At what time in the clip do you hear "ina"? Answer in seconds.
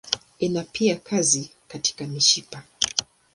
0.39-0.63